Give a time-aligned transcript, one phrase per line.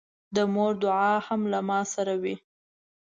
[0.35, 2.35] د مور دعا هم له ما سره وي.